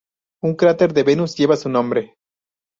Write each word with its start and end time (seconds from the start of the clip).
Un 0.41 0.55
cráter 0.55 0.93
de 0.95 1.03
Venus 1.03 1.35
lleva 1.35 1.55
su 1.55 1.69
nombre. 1.69 2.15